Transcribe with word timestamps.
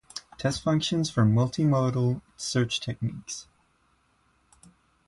Test 0.39 0.63
Functions 0.63 1.11
for 1.11 1.23
Multimodal 1.25 2.21
Search 2.35 2.79
Techniques. 2.79 3.45